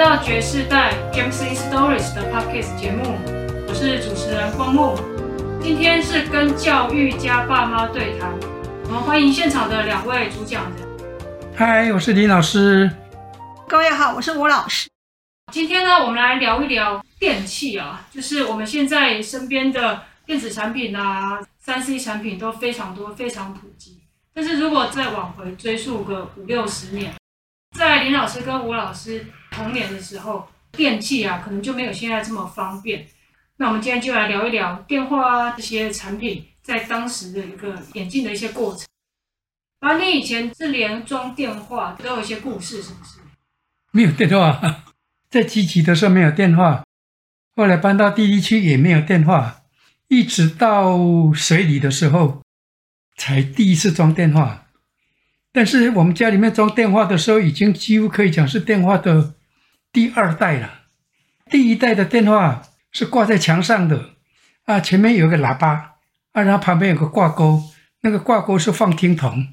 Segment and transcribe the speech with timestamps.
[0.00, 3.18] 到爵士代 Games in Stories 的 Podcast 节目，
[3.68, 4.98] 我是主持人光木。
[5.60, 8.32] 今天是跟教育家爸妈对谈，
[8.84, 10.88] 我们欢迎现场的两位主讲人。
[11.54, 12.90] 嗨，我是林老师。
[13.68, 14.88] 各位好，我是吴老师。
[15.52, 24.00] 今天呢，我们来聊一聊电器啊，就是我们现在身边的电子产品啊、三 C 产品都非常多、非常普及。
[24.32, 27.12] 但是如果再往回追溯个五六十年，
[27.76, 29.26] 在林老师跟吴老师
[29.60, 33.06] 童年的时候，电器啊，可能就没有现在这么方便。
[33.58, 38.86] 那我们今天就来聊一聊电话啊这些产品在当时的一个演进的一些过程。
[39.80, 43.18] 啊你以前是连装电话都有一些故事，是不是？
[43.92, 44.84] 没有电话，
[45.28, 46.82] 在基期的时候没有电话，
[47.54, 49.62] 后来搬到地地区也没有电话，
[50.08, 50.98] 一直到
[51.34, 52.40] 水里的时候
[53.18, 54.68] 才第一次装电话。
[55.52, 59.34] 但是我们家里面装电话的时候，已经几乎可以讲是电话的
[59.92, 60.82] 第二代了。
[61.50, 64.10] 第一代的电话是挂在墙上的，
[64.64, 65.96] 啊，前面有个喇叭，
[66.32, 67.62] 啊，然后旁边有个挂钩，
[68.02, 69.48] 那个挂钩是放听筒。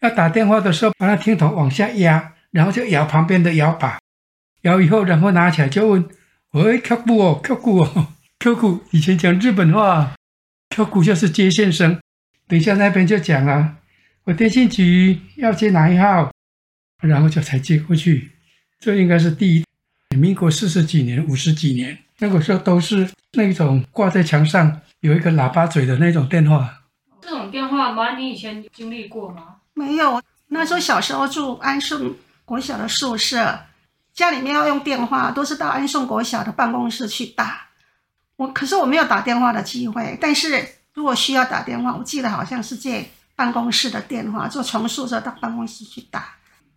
[0.00, 3.98] 要打电话的时候，把那听筒往下压，然后就摇旁边的摇把，
[4.62, 6.08] 摇以后，然后拿起来就问
[6.52, 8.82] ：“喂，Q 股哦，Q 股哦，Q 股。
[8.92, 10.14] ”以前讲日本话
[10.70, 11.98] ，Q 股就是接线生。
[12.48, 13.76] 等一下那边就讲啊。
[14.24, 16.32] 我电信局要接哪一号，
[17.02, 18.32] 然后就才接过去。
[18.78, 19.64] 这应该是第一，
[20.16, 26.82] 民国四十几年、五十几年，那个时候都是那种挂在墙上有一个喇叭嘴的那种电话。
[27.20, 28.16] 这种电话吗？
[28.16, 29.56] 你以前经历过吗？
[29.74, 33.58] 没有，那时候小时候住安顺国小的宿舍，
[34.12, 37.68] 家里面要用电话，都是到安顺国小的办公室去打。
[38.36, 43.08] 我可是我没有打电话的机会，但是如果需要打电话，我记得好像是借。
[43.38, 46.36] 办公室的电话，就从宿舍到办公室去打，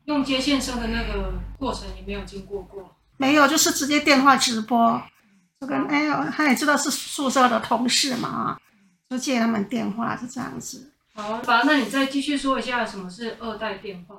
[0.09, 2.97] 用接线生的那个过程，你没有经过过？
[3.17, 4.99] 没有，就是直接电话直播。
[5.61, 8.57] 就跟哎呦，他也知道是宿舍的同事嘛，
[9.07, 10.91] 就借他们电话，是这样子。
[11.13, 14.15] 好，吧，那你再继续说一下什么是二代电话？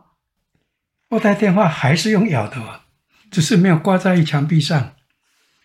[1.08, 2.82] 二代电话还是用咬的嘛，
[3.28, 4.92] 只是没有挂在墙壁上。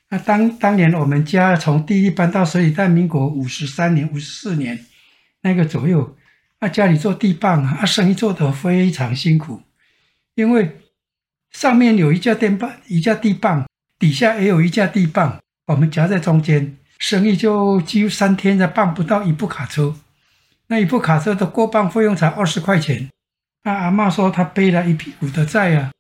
[0.10, 4.86] 那当当年我们家从第一搬到所以，在民国五十三年、五十四年
[5.42, 6.18] 那个左右。
[6.62, 9.62] 那家里做地磅啊，生意做得非常辛苦，
[10.36, 10.78] 因为
[11.52, 13.66] 上面有一架电棒，一架地磅，
[13.98, 19.96] 底下也有一架地磅，我们夹在中间，生意就几乎三天才办不到一部卡车。
[20.68, 23.10] 那一部卡车的过磅费用才二十块钱。
[23.64, 25.92] 那阿嬷说她背了一屁股的债啊，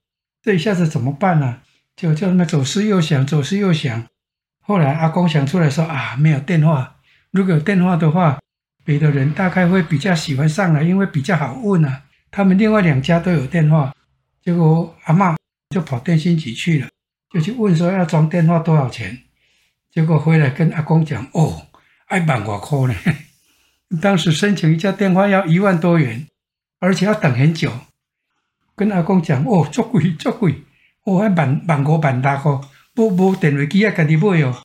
[0.41, 1.57] 这一下子怎么办呢？
[1.96, 4.06] 就叫他们左思右想，左思右想。
[4.62, 6.97] 后来阿公想出来说啊，没有电话，
[7.31, 8.40] 如果有电话的话。
[8.84, 12.03] 别的人大概会比较喜欢上来，因为比较好问啊。
[12.29, 13.91] 他们另外两家都有电话，
[14.45, 15.35] 结果阿嬷
[15.72, 16.88] 就跑电信局去了，
[17.33, 19.23] 就去问说要装电话多少钱。
[19.91, 21.66] 结果回来跟阿公讲，哦，
[22.11, 22.95] 要万外块呢。
[24.01, 26.28] 当时申请一家电话要一万多元，
[26.79, 27.72] 而且要等很久。
[28.75, 30.61] 跟阿公讲，哦，足贵足贵，
[31.03, 32.61] 我，还万万五万大块，
[32.94, 34.61] 不不电话机要自己买哦。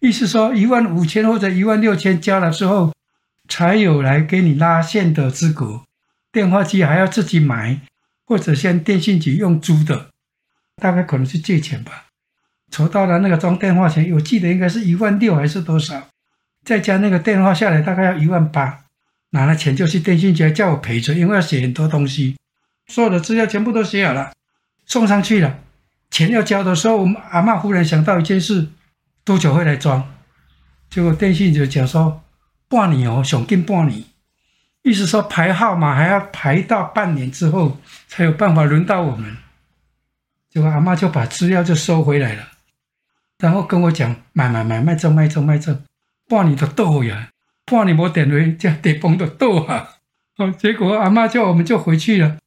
[0.00, 2.92] 意思说一万五千或者一万六千交了之后。
[3.48, 5.82] 才有来给你拉线的资格，
[6.32, 7.78] 电话机还要自己买，
[8.26, 10.10] 或者像电信局用租的，
[10.76, 12.06] 大概可能是借钱吧。
[12.70, 16.08] 筹到了那个装电话钱，我记得应该是一万六还是多少，
[16.64, 18.80] 再加那个电话下来大概要一万八，
[19.30, 22.36] 拿了钱就去电信局叫我赔着，因为要写很多东西，
[22.88, 24.32] 所有的资料全部都写好了，
[24.84, 25.60] 送上去了，
[26.10, 28.68] 钱要交的时候，我们阿嬷忽然想到一件事，
[29.24, 30.12] 多久会来装？
[30.90, 32.22] 结果电信局讲说。
[32.68, 34.02] 半年哦，想近半年，
[34.82, 39.36] 意思说排号码还要排到半年之后才有办法轮到我们。
[40.48, 42.48] 结果阿嬷就把资料就收回来了，
[43.38, 45.76] 然后跟我讲买买买卖走卖走卖走，
[46.28, 47.28] 半年都到呀，
[47.66, 49.90] 半年没电话，这地方都到啊。
[50.38, 52.38] 哦，结果阿嬷叫我们就回去了。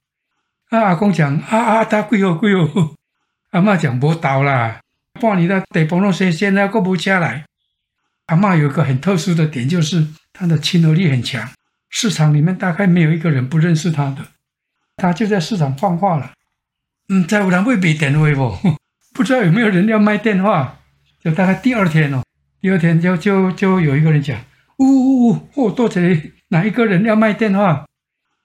[0.70, 2.96] 啊，阿公讲啊啊，他贵哦贵哦。
[3.52, 4.80] 阿嬷讲无到啦，
[5.20, 7.46] 半年的地方拢先先那个无车来。
[8.28, 11.50] 阿嬷有一个很特殊的点，就是她的亲和力很强，
[11.90, 14.18] 市场里面大概没有一个人不认识她的。
[15.00, 16.34] 她就在市场放话了，
[17.08, 18.76] 嗯，在有人会卖电话不？
[19.16, 20.80] 不知道有没有人要卖电话？
[21.24, 22.24] 就大概第二天哦，
[22.62, 24.40] 第二天就就就有一个人讲，
[24.78, 26.34] 呜呜呜，哦，多谁？
[26.50, 27.86] 哪一个人要卖电话？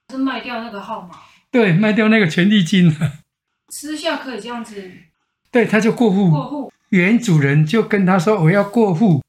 [0.09, 1.15] 是卖掉那个号码？
[1.51, 3.13] 对，卖掉那个权利金了。
[3.69, 4.91] 私下可以这样子？
[5.51, 6.31] 对，他就过户。
[6.31, 6.71] 过户。
[6.89, 9.21] 原主人就跟他说：“我要过户。”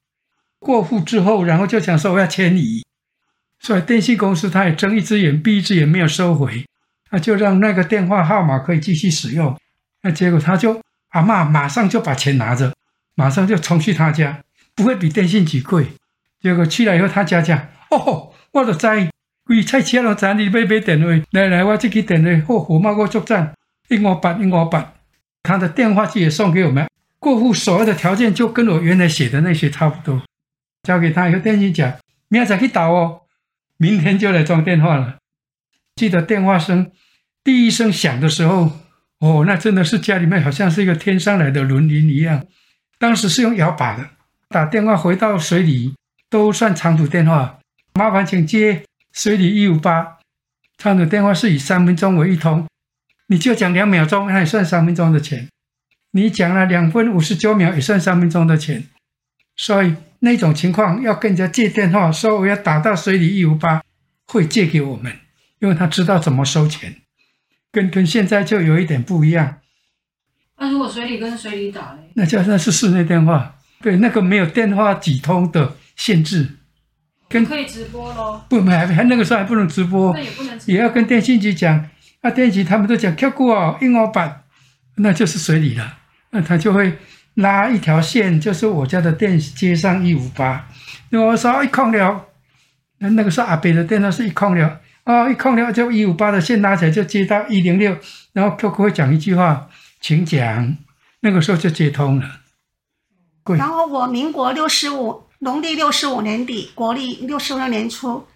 [0.58, 2.82] 过户之后，然后就想说我要迁移，
[3.60, 6.66] 所以电信公司他也睁一只眼闭一只眼，没有收回，
[7.10, 9.56] 那就让那个电话号码可以继续使用。
[10.02, 10.80] 那结果他就
[11.10, 12.72] 阿嬷马上就把钱拿着，
[13.14, 14.42] 马上就冲去他家，
[14.74, 15.88] 不会比电信局贵。
[16.40, 18.86] 结果去了以后，他家讲：“哦，我都知，
[19.44, 23.54] 贵菜车都知，你买买电话，来来，我这个电话，好，号码我作战，
[23.88, 24.92] 一五八一五八。”
[25.42, 26.88] 他的电话机也送给我们，
[27.18, 30.22] 过户所有的条件就跟我原来写的那些差不多。
[30.82, 31.92] 交给他以后，电信讲
[32.28, 33.22] ：“明天再去打哦，
[33.76, 35.16] 明天就来装电话了。”
[35.96, 36.92] 记得电话声
[37.42, 38.70] 第一声响的时候，
[39.18, 42.44] 哦，那真的是家里面好像是一个天上来的轮铃一样。
[42.98, 44.10] 当时是用摇把的，
[44.48, 45.94] 打电话回到水里
[46.28, 47.58] 都算长途电话。
[47.94, 50.18] 麻烦请接水里一五八，
[50.76, 52.66] 长途电话是以三分钟为一通，
[53.28, 55.48] 你就讲两秒钟，那也算三分钟的钱。
[56.10, 58.84] 你讲了两分五十九秒，也算三分钟的钱。
[59.56, 63.82] 所以那种情况要跟人家借电话，说我要打到水里一五八，
[64.26, 65.16] 会借给我们。
[65.60, 66.96] 因为他知道怎么收钱，
[67.72, 69.56] 跟跟现在就有一点不一样。
[70.58, 71.98] 那如果水里跟水里打呢？
[72.14, 76.56] 那叫那是室内电话，对，那个没有电话几通的限制。
[77.28, 78.40] 跟可以直播喽？
[78.48, 80.74] 不，还还那个时候还不能直播，那也不能直播。
[80.74, 81.88] 也要跟电信局讲。
[82.22, 84.44] 啊，电信局他们都讲跳过哦，一五八，
[84.96, 85.98] 那就是水里了。
[86.30, 86.98] 那他就会
[87.34, 90.68] 拉一条线，就是我家的电接上一五八。
[91.10, 92.26] 那我说一空了，
[92.98, 94.80] 那那个时候阿北的电话是一空了。
[95.06, 97.96] 啊，一空了就一五八的线拉起来就接到一零六，
[98.32, 99.68] 然后 QQ 会讲一句话，
[100.00, 100.76] 请讲，
[101.20, 102.28] 那个时候就接通了。
[103.56, 108.26] 然后我民国六十五，农历六十五年底，国历六十六年初，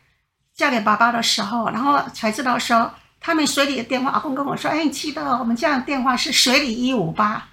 [0.54, 7.48] 嫁给爸爸的时候，然后才知道说他们水里的电话，阿公跟我说，哎，你记得我们家的电话是水里一五八，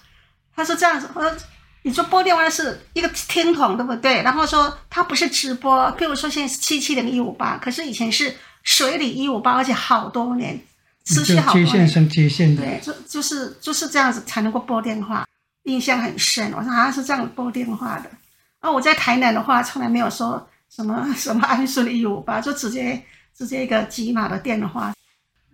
[0.55, 1.33] 他说这样子，我说
[1.81, 4.21] 你说拨电话是一个听筒对不对？
[4.21, 8.35] 然后说他不是直播，譬如说现在是七七零一五八，可是以前是。
[8.67, 10.59] 水里一五八，而且好多年，
[11.05, 11.65] 持续好多年。
[11.65, 15.25] 接线生接线的，对，就就是就是这样子才能够拨电话，
[15.63, 16.51] 印象很深。
[16.51, 18.11] 我说好像是这样拨电话的。
[18.59, 23.01] 啊，我在台南的话，从来没有说什么什么安顺一五八，就直接
[23.33, 24.93] 直接一个机码的电话。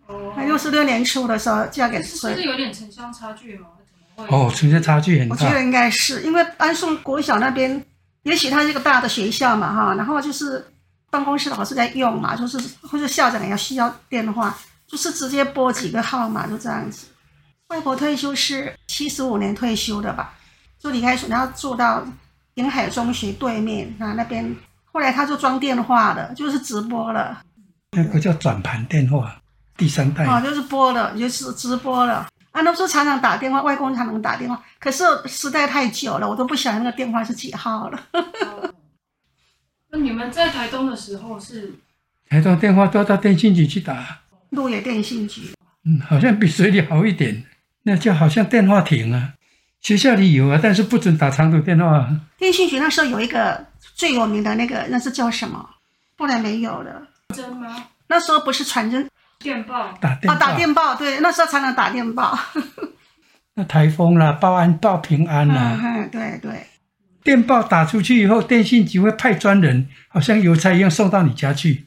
[0.08, 0.34] 哦。
[0.48, 2.34] 六十六年初的时候嫁给谁？
[2.34, 3.68] 是是有点城乡差距吗？
[4.16, 5.36] 哦，城乡差距很大。
[5.36, 7.86] 我觉得应该是因为安顺国小那边，
[8.24, 10.66] 也许它是一个大的学校嘛，哈，然后就是。
[11.14, 14.58] 办公室老师在用嘛，就是或者校长也要需要电话，
[14.88, 17.06] 就是直接拨几个号码就这样子。
[17.68, 20.34] 外婆退休是七十五年退休的吧，
[20.80, 22.04] 就离开，然后住到
[22.56, 24.56] 沿海中学对面啊那边。
[24.92, 27.44] 后来他就装电话了，就是直播了。
[27.92, 29.40] 那个叫转盘电话，
[29.78, 30.26] 第三代。
[30.26, 32.28] 哦，就是播了，就是直播了。
[32.52, 38.00] 啊，那时候常常打电话，外公常常打电话，可是时代太久了，我都不晓得那个电话是几号了。
[39.96, 41.72] 那你们在台东的时候是？
[42.28, 44.22] 台东电话都要到电信局去打。
[44.50, 45.54] 鹿野电信局。
[45.86, 47.44] 嗯，好像比水里好一点。
[47.84, 49.34] 那就好像电话亭啊，
[49.82, 52.10] 学校里有啊，但是不准打长途电话。
[52.40, 53.64] 电信局那时候有一个
[53.94, 55.70] 最有名的那个，那是叫什么？
[56.18, 57.08] 后来没有了。
[57.36, 57.86] 真吗？
[58.08, 59.08] 那时候不是传真。
[59.38, 59.96] 电报。
[60.02, 60.34] 打电报。
[60.34, 62.36] 啊，打电报，对，那时候才能打电报。
[63.54, 65.80] 那台风啦，报安报平安啦。
[65.84, 66.66] 嗯，对对。
[67.24, 71.86] 电报打出去以后，电信局会派专人，好像邮差一样送到你家去，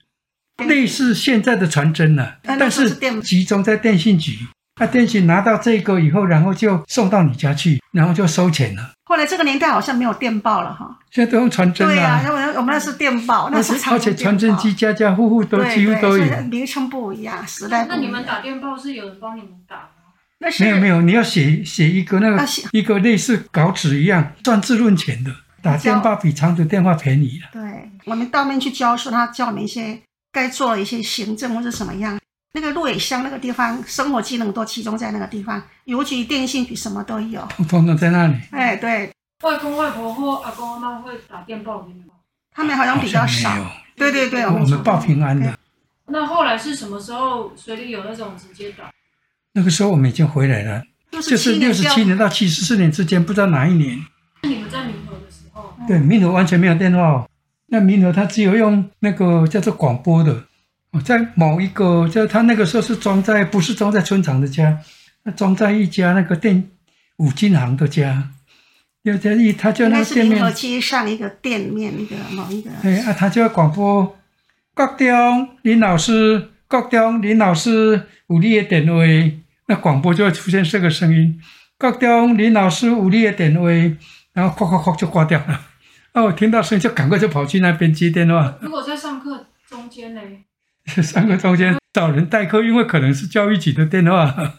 [0.66, 2.90] 类似现在的传真了，但是
[3.20, 4.38] 集中在电信局。
[4.78, 8.92] 那电信拿到这个以后，然后就送到你家去，然后就收钱了。
[9.04, 11.94] 后来这个年代好像没有电报了哈，现在都用传真了。
[11.94, 16.24] 对呀，我们我们那是电报，那是而且传真机家家户户都几乎都有。
[16.50, 17.98] 名称不一样，时代不一样。
[17.98, 19.95] 那你们打电报是有人帮你们打吗？
[20.38, 25.34] 那是没有没有，你要写写一个那个一个类似稿纸一样，算字论钱的。
[25.62, 27.48] 打电话比长途电话便宜了。
[27.52, 30.00] 对，我们当面去教书，他教我们一些
[30.30, 32.18] 该做的一些行政或是什么样。
[32.52, 38.34] 那个鹿野乡那个地方，生活技能都集中在那个地方，邮局、电信比什么都有，通通都在那里。
[38.52, 39.10] 哎，对。
[39.42, 42.14] 外公外婆或阿公阿妈会打电报给你吗？
[42.54, 43.50] 他们好像比较少。
[43.96, 45.58] 对对对，我们报平安的。
[46.06, 48.90] 那后来是什么时候水里有那种直接打？
[49.56, 53.98] 那个时候我们已经回来了，就是六十七年到七十四年之间，不知道哪一年。
[54.42, 55.74] 那你们在民和的时候？
[55.88, 57.26] 对，民和完全没有电话哦。
[57.68, 60.44] 那民和他只有用那个叫做广播的，
[61.02, 64.78] 在某一个，就他那个时候是装在，不是装在村长的家，
[65.22, 66.68] 那装在一家那个电
[67.16, 68.30] 五金行的家。
[69.04, 70.34] 有在一，他就那个店面。
[70.34, 72.70] 民和街上一个店面，一个某一个。
[72.82, 74.18] 对啊，他就要广播，
[74.74, 79.00] 国中林老师，国中林老师，有你的电话，
[79.66, 81.40] 那广播就会出现这个声音，
[81.78, 83.68] 高中林老师，有你的电话。
[84.32, 85.62] 然后哐哐哐就挂掉了，
[86.12, 88.58] 哦，我听到声音就赶快就跑去那边接电话。
[88.60, 90.20] 如果在上课中间呢？
[91.02, 94.52] 上课中间找人代课，因为可能是教育局的电话。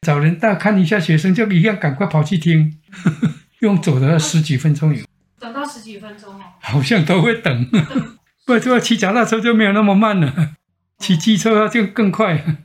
[0.00, 2.78] 找人代看一下学生，就一样赶快跑去听，
[3.60, 5.04] 用走的十几分钟有，
[5.38, 7.66] 等到十几分钟哦，好像都会等，
[8.46, 10.54] 不然就骑脚踏车就没有那么慢了，
[10.98, 12.64] 骑机车就更快。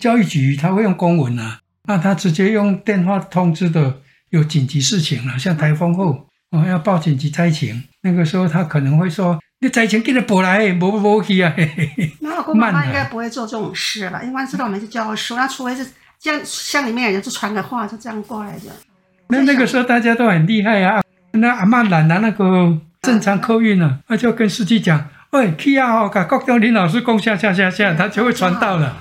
[0.00, 3.98] 教育局他会用公文啊，那他直接用电话通知的，
[4.30, 9.38] 有紧急事情了，像台风后哦要报紧急灾情，那个时候他可能会说。
[9.62, 11.54] 你灾情给他补来，无无去啊！
[12.20, 15.86] 那我公妈妈应该不会做这种事了，因为知道我们是教书，那除非是
[16.18, 18.70] 这样，乡里面有人就传个话，就这样过来的。
[19.28, 21.02] 那那个时候大家都很厉害啊！
[21.32, 26.08] 那阿嬷拦了那个正常客运啊，他就跟司机讲：“喂，去啊！
[26.08, 28.96] 把国中林老师讲下下下下，他就会传到了。”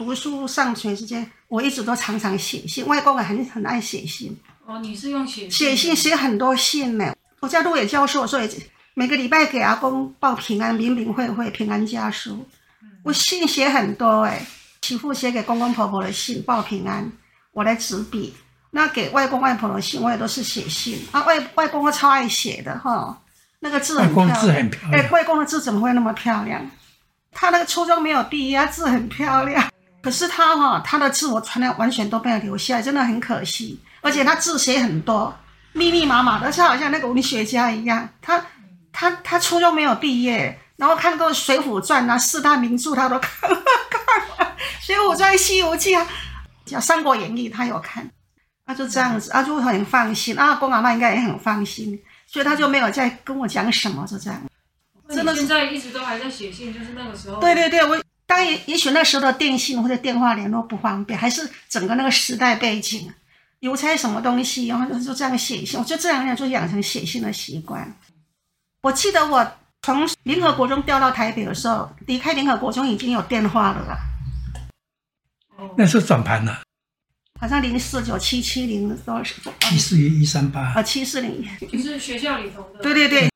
[0.00, 4.34] 我读书上学之间，我一直都常常写信，外公很很爱写信。
[4.64, 7.14] 哦，你是用写写信写很多信呢？
[7.40, 8.48] 我在鹿野教书，所以。
[8.94, 12.46] 每个礼拜给阿公报平安，明明会会平安家书。
[13.04, 14.44] 我信写很多哎，
[14.82, 17.10] 媳妇写给公公婆婆的信报平安，
[17.52, 18.34] 我来执笔。
[18.70, 20.98] 那给外公外婆的信，我也都是写信。
[21.12, 23.16] 啊，外外公都超爱写的哈，
[23.60, 24.28] 那个字很漂亮。
[24.28, 25.04] 外公字很漂亮。
[25.04, 26.68] 哎，外公的字怎么会那么漂亮？
[27.32, 29.70] 他那个初中没有毕业，字很漂亮。
[30.02, 33.80] 可是他哈，他的字我传来完全都没有留下来，真的很可惜。
[34.00, 35.34] 而且他字写很多，
[35.72, 38.08] 密密麻麻的，就好像那个文学家一样。
[38.22, 38.44] 他。
[38.92, 43.56] 他他初中没有毕业，然后看过《水浒传》啊，四大名著他都看了，
[43.88, 46.04] 看了《水浒传》《西游记》啊，
[46.66, 48.10] 叫《三国演义》他有看，
[48.66, 54.42] 他就这样子，他就很放心，啊，公阿妈应该也很放心，所以他就没有再跟我讲什么，就这样。
[55.08, 57.40] 真的现在一直都还在写信，就是那个时候。
[57.40, 57.96] 对对对，我
[58.30, 63.12] 当然也许那时候的电信或者电话联络不方便，还是整个那个时代背景，
[63.58, 67.92] 邮差什么东西，然后就这样写信，我就这两年就养成写信的习惯。
[68.82, 73.98] 我记得我从联合国中调到台北的时候，离开联合国中已经有电话了啦。
[75.76, 76.62] 那是转盘了，
[77.40, 79.52] 好像零四九七七零多少？
[79.58, 81.44] 七四一一三八啊，七四零。
[81.72, 82.80] 就是学校里头的。
[82.80, 83.28] 对对对。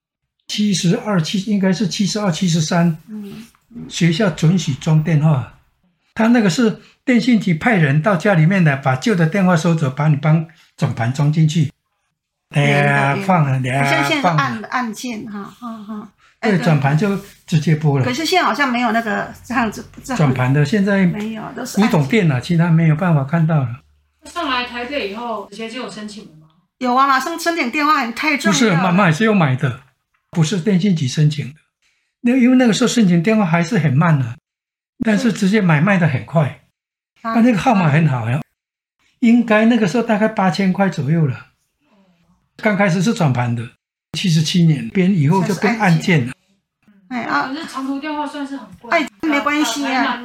[0.46, 2.96] 七十二七应该是七十二七十三。
[3.08, 3.44] 嗯。
[3.88, 5.54] 学校准许装电话，
[6.14, 11.72] 他那个是电信局派人到家里面的，把旧的电话收走，把你帮转盘装进去。
[12.50, 13.82] 对呀，放了，对呀，
[14.22, 16.08] 放按按键哈，哈哈。
[16.40, 18.04] 对，转盘就直接拨了。
[18.04, 19.84] 可是现在好像没有那个这样子。
[20.14, 21.80] 转盘的现在没有，都是。
[21.80, 23.80] 你懂电脑，其他没有办法看到了。
[24.26, 26.46] 上来台北以后，直接就有申请了吗？
[26.78, 28.52] 有啊，马上申请电话很太重要。
[28.52, 29.80] 不是，妈妈也是要买的，
[30.30, 31.54] 不是电信局申请的。
[32.26, 34.34] 那因为那个时候申请电话还是很慢的，
[35.04, 36.62] 但是直接买卖的很快。
[37.20, 38.40] 啊，那个号码很好呀，
[39.20, 41.48] 应该那个时候大概八千块左右了。
[42.56, 43.62] 刚开始是转盘的，
[44.12, 46.32] 七十七年编以后就变按键了。
[47.08, 48.90] 哎啊，可是长途电话算是很贵。
[48.90, 50.18] 哎，没关系啊，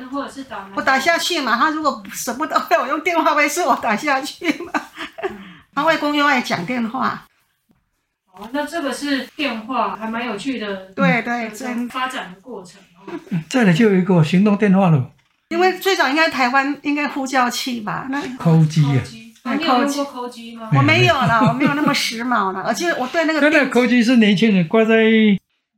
[0.75, 1.57] 我打下去嘛。
[1.57, 4.71] 他如果舍不得我用电话费，是我打下去嘛。
[5.75, 7.25] 他外公又爱讲电话。
[8.39, 10.87] 哦，那这个是电话，还蛮有趣的。
[10.95, 12.79] 对对，这样发展的过程。
[13.49, 15.11] 这里就有一个行动电话了。
[15.49, 18.07] 因为最早应该台湾应该呼叫器吧？
[18.09, 18.81] 那扣机
[19.43, 19.53] 啊。
[19.55, 20.69] 你有用过扣机吗？
[20.73, 22.61] 我没有了，我没有那么时髦了。
[22.61, 23.41] 而且我对那个……
[23.41, 25.03] 那个扣机是年轻人挂在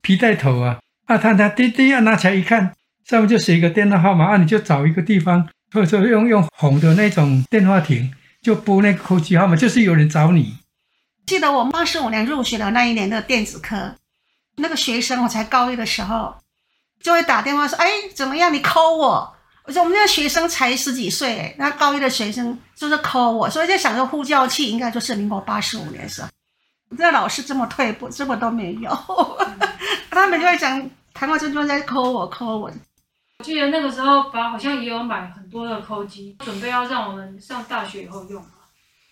[0.01, 2.73] 皮带头啊，啊，他他滴滴啊，拿起来一看，
[3.07, 10.57] 上面就写一个电话号码啊，你就找一个地方，或者说用用红的那种电话亭，就拨那个扣机号码，就是有人找你。
[11.31, 13.95] 记得我八十五年入学的那一年的电子科，
[14.57, 16.35] 那个学生我才高一的时候，
[16.99, 18.53] 就会打电话说：“哎，怎么样？
[18.53, 19.33] 你扣我。”
[19.63, 26.27] 我说我们那个学生才十几岁，那高一的学生就是 call 我，所以在想说呼叫器应该就是民国八十五年是吧。
[26.97, 28.91] 这老师这么退步，这么都没有，
[30.11, 32.69] 他们就会讲谈话中就在 call 我 call 我。
[33.39, 38.45] 我记得那个时候，爸好像也有买很多的 call 机，准备要让我们上大学以后用。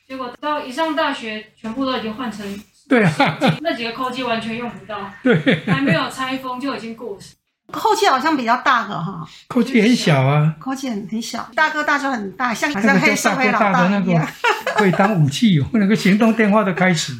[0.09, 2.43] 结果到一上大学，全部都已经换成
[2.87, 7.35] 对啊，那几个 call 机完全用不到， 对，还没有拆封就已经过时。
[7.71, 14.27] 后期好像比较大个哈，扣机很小啊，扣机很很小，大哥大就很大，像好像黑社会老大一样，
[14.75, 15.69] 可以当武器用。
[15.73, 17.15] 那个行动电话的开始，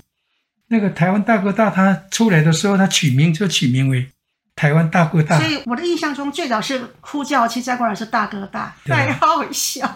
[0.70, 4.10] 那个台湾大哥大他出来的时候，他取名就取名为
[4.56, 5.38] 台湾大哥大。
[5.40, 9.88] 所以我的印象中，最早是呼叫器，再过来是大哥大，代号很小。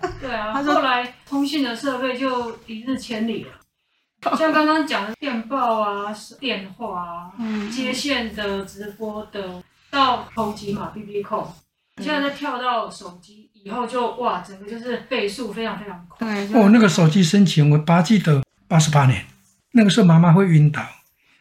[0.20, 3.52] 对啊，他说后来通信的设备就一日千里了，
[4.36, 9.62] 像刚刚讲的电报啊、电话啊、嗯、接线的、直播的。
[9.90, 11.50] 到手机嘛，B B 扣，
[11.96, 16.46] 现在再跳到手机以后就哇，整个就是倍速非常非常快。
[16.48, 19.24] 哦，那个手机申请，我八 G 的八十八年，
[19.72, 20.82] 那个时候妈妈会晕倒，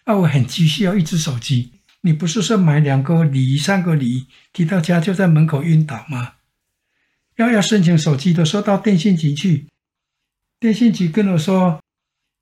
[0.06, 1.74] 啊，我很急需要一只手机。
[2.04, 6.36] 你不是说买两个梨、三个梨提到家就在门口晕倒吗？
[7.38, 9.68] 要要申请手机的时候，到电信局去，
[10.60, 11.82] 电信局跟我说，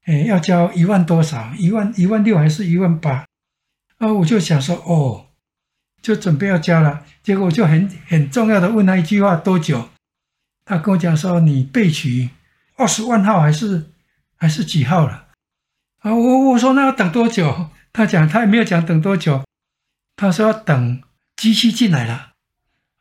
[0.05, 1.53] 哎，要交一万多少？
[1.57, 3.25] 一万一万六还是一万八？
[3.97, 5.27] 啊，我就想说，哦，
[6.01, 7.05] 就准备要交了。
[7.23, 9.89] 结果我就很很重要的问他一句话：多久？
[10.65, 12.29] 他跟我讲说，你备取
[12.77, 13.91] 二十万号还是
[14.35, 15.27] 还是几号了？
[15.99, 17.69] 啊，我我说那要等多久？
[17.91, 19.43] 他讲他也没有讲等多久，
[20.15, 21.01] 他说要等
[21.35, 22.34] 机器进来了。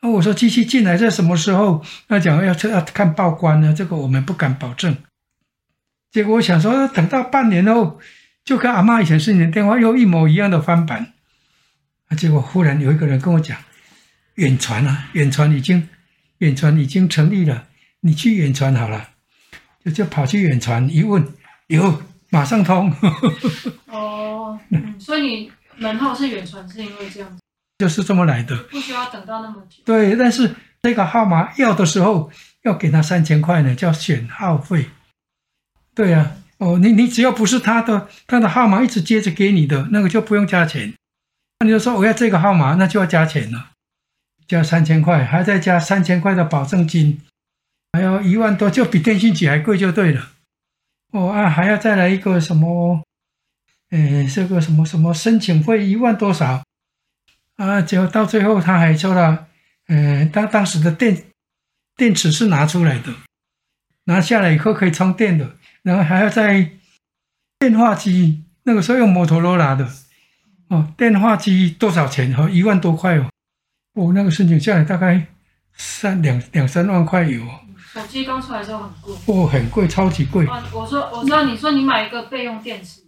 [0.05, 1.83] 那，我说机器进来在什么时候？
[2.09, 4.95] 那讲要要看报关呢，这个我们不敢保证。
[6.13, 7.99] 结果我想说，等到半年后，
[8.45, 11.15] 就跟阿嬷以前是你的电话又一模一样的翻版。
[12.09, 13.57] 啊，结果忽然有一个人跟我讲，
[14.35, 15.89] 远传啊，远传已经
[16.39, 17.69] 远传已经成立了，
[18.01, 19.09] 你去远传好了。
[19.83, 21.27] 就就跑去远传一问，
[21.69, 22.03] 有。
[22.31, 22.93] 马上通
[23.87, 24.59] 哦、
[24.99, 27.39] 所以你门号是远传，是因为这样，
[27.85, 29.83] 就是这么来的，不需要等到那么久。
[29.85, 32.31] 对，但是这个号码要的时候
[32.63, 34.87] 要给他三千块呢，叫选号费。
[35.95, 40.95] 对呀、啊，哦，你你只要不是他的，他的号码一直接着给你的那个就不用加钱。
[41.61, 43.73] 那你就说我要这个号码，那就要加钱了，
[44.49, 47.21] 加三千块，还再加三千块的保证金，
[47.93, 50.31] 还要一万多，就比电信局还贵就对了。
[51.13, 53.03] 哦啊，还要再来一个什么？
[53.91, 56.65] 呃，这个什么什么申请费一万多少？
[57.57, 59.47] 啊，结果到最后他还说了，
[59.89, 61.25] 呃，他当时的电
[61.97, 63.13] 电池是拿出来的，
[64.05, 66.71] 拿下来以后可以充电的，然后还要在
[67.59, 69.89] 电话机，那个时候用摩托罗拉的，
[70.69, 72.35] 哦，电话机多少钱？
[72.37, 73.31] 哦，一万多块哦，
[73.95, 75.27] 哦，那个申请下来大概
[75.77, 77.41] 三两两三万块有。
[77.93, 80.45] 手机刚出来的时候很贵哦，很贵，超级贵。
[80.49, 83.04] 啊，我说，我知道你说你买一个备用电池吗？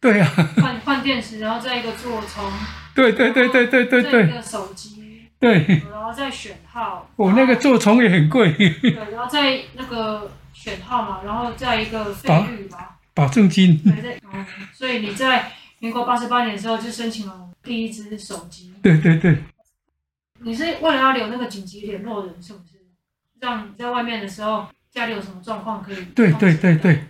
[0.00, 0.50] 对呀、啊。
[0.56, 2.44] 换换电池，然后再一个座充。
[2.94, 4.28] 对对对对对对对。
[4.28, 5.28] 一个手机。
[5.38, 5.82] 对。
[5.92, 7.10] 然后再选号。
[7.16, 8.52] 我、哦、那个座充也很贵。
[8.52, 12.78] 对，然后再那个选号嘛，然后再一个费率嘛。
[13.14, 13.78] 保证金。
[13.82, 14.20] 对对。
[14.32, 18.74] 嗯，所以你在民国八十八年的时候就申请了第一支手机。
[18.82, 19.38] 对对对。
[20.40, 22.74] 你是为了要留那个紧急联络人，是不是？
[23.40, 26.04] 让你在外面的时候，家里有什么状况可以？
[26.14, 27.04] 对对对对。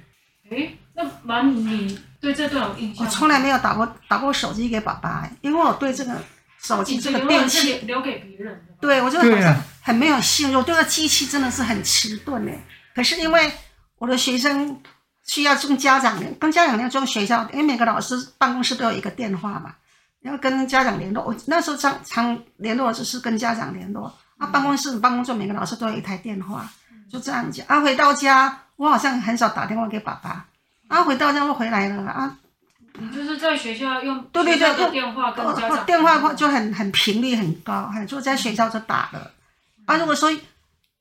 [0.50, 3.04] 哎，那蛮你对这段有印象？
[3.04, 6.12] 我从来没有打过打过手机给爸爸，因为我对这个
[6.60, 8.74] 手机这个电器留给别人的。
[8.80, 12.58] 对，我就好像很没有信任，我对这个机器真的是很迟钝诶。
[12.94, 13.52] 可是因为
[13.98, 14.80] 我的学生
[15.26, 19.74] 需要跟家长联，跟家长联络，跟学校，因为每个老师办公室都有一个电话嘛，
[20.20, 21.24] 然后跟家长联络。
[21.24, 24.12] 我那时候常常联络就是跟家长联络。
[24.38, 26.68] 啊，办公室办公桌每个老师都有一台电话，
[27.10, 27.66] 就这样讲。
[27.68, 30.44] 啊，回到家我好像很少打电话给爸爸。
[30.88, 32.36] 啊，回到家就回来了啊。
[32.98, 39.30] 你就是在学校用对对对电话跟家长电话就很很频率很高，就在学校就打了。
[39.84, 40.30] 啊，如果说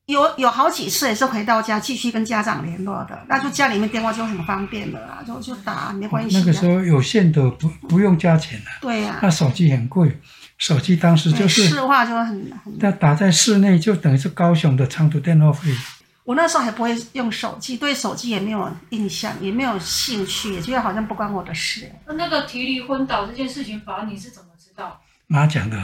[0.08, 6.38] 有有好几次也是回到家继续跟家长联络的，那就家里面电话就很方便了啊，就就打没关系。
[6.38, 8.66] 那个时候有线的不不用加钱的。
[8.82, 9.20] 对呀。
[9.22, 10.20] 那手机很贵。
[10.58, 12.28] 手机当时就是市话就很
[12.64, 15.70] 很，那打在室内就等于是高雄的长途电话费。
[16.26, 21.90] 我那时候还不会用手机，对手机也没有印象，也没有兴趣，也觉得好像不关我的事。
[22.08, 25.00] 那那个提离昏倒这件事情，反而你是怎么知道？
[25.28, 25.78] 妈讲的。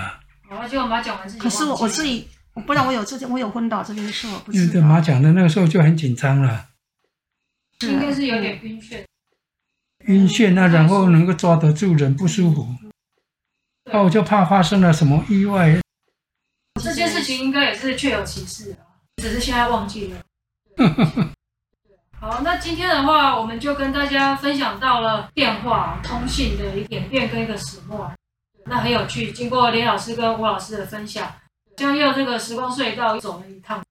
[0.49, 1.39] 然后结果妈讲完自己。
[1.39, 4.62] 可是我我自己，我不然我有这件，我有昏倒这件事，我不知道。
[4.63, 6.69] 因为对妈讲的那个时候就很紧张了。
[7.82, 9.04] 应该是有点晕眩。
[10.06, 12.67] 晕眩啊，然后能够抓得住人不舒服。
[13.91, 15.80] 那我就怕发生了什么意外。
[16.82, 20.17] 这件事情应该也是确有其事啊，只是现在忘记了。
[22.20, 28.12] 好，那今天的话，我们就跟大家分享到了电话通信的一个演变跟一个始末，
[28.65, 29.32] 那很有趣。
[29.32, 31.28] 经过连老师跟吴老师的分享，
[31.76, 33.82] 将又这个时光隧道走了一趟。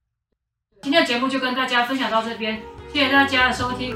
[0.82, 3.90] 今天的节目就跟大家分享到这边，谢谢大家的收听，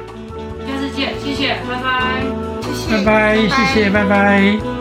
[0.67, 2.23] 下次见，谢谢，拜拜，
[2.61, 4.74] 谢谢，拜拜，谢谢，拜拜。